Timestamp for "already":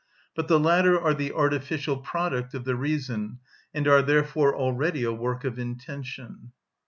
4.55-5.03